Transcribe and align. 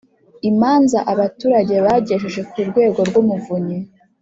Imanza 0.49 0.99
abaturage 1.13 1.75
bagejeje 1.85 2.41
ku 2.49 2.55
Urwego 2.61 2.99
rw 3.09 3.15
Umuvunyi 3.21 3.77